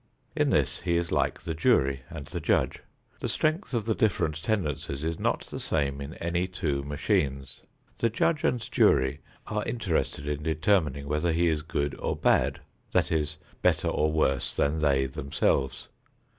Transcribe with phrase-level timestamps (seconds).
[0.35, 2.79] In this he is like the jury and the judge.
[3.19, 7.61] The strength of the different tendencies is not the same in any two machines.
[7.99, 12.61] The judge and jury are interested in determining whether he is good or bad;
[12.93, 15.87] that is, better or worse than they themselves.